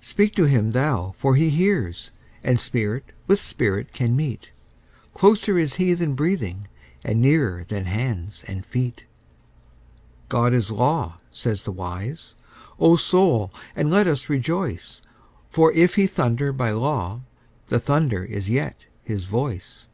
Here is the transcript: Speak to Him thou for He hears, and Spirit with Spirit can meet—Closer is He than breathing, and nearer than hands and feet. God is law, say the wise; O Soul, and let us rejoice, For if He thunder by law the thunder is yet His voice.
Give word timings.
Speak 0.00 0.36
to 0.36 0.44
Him 0.44 0.70
thou 0.70 1.16
for 1.18 1.34
He 1.34 1.50
hears, 1.50 2.12
and 2.44 2.60
Spirit 2.60 3.06
with 3.26 3.40
Spirit 3.42 3.92
can 3.92 4.14
meet—Closer 4.14 5.58
is 5.58 5.74
He 5.74 5.94
than 5.94 6.14
breathing, 6.14 6.68
and 7.02 7.20
nearer 7.20 7.64
than 7.64 7.86
hands 7.86 8.44
and 8.46 8.64
feet. 8.64 9.04
God 10.28 10.54
is 10.54 10.70
law, 10.70 11.18
say 11.32 11.54
the 11.54 11.72
wise; 11.72 12.36
O 12.78 12.94
Soul, 12.94 13.52
and 13.74 13.90
let 13.90 14.06
us 14.06 14.28
rejoice, 14.28 15.02
For 15.50 15.72
if 15.72 15.96
He 15.96 16.06
thunder 16.06 16.52
by 16.52 16.70
law 16.70 17.22
the 17.66 17.80
thunder 17.80 18.22
is 18.24 18.48
yet 18.48 18.86
His 19.02 19.24
voice. 19.24 19.88